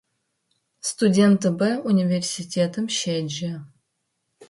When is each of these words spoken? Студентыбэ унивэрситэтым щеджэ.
Студентыбэ 0.89 1.69
унивэрситэтым 1.87 2.85
щеджэ. 2.97 3.53